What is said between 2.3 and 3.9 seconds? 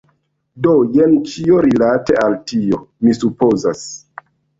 tio. Mi supozas.